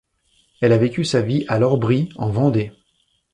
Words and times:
Elle 0.61 0.71
a 0.73 0.79
vécu 0.79 1.03
sa 1.05 1.21
vie 1.21 1.45
à 1.47 1.59
L'Orbrie, 1.59 2.09
en 2.15 2.31
Vendée. 2.31 2.71